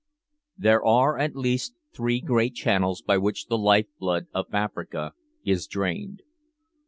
[0.57, 5.13] There are at least three great channels by which the life blood of Africa
[5.45, 6.23] is drained.